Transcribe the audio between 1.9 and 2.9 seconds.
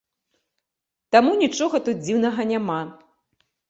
тут дзіўнага няма.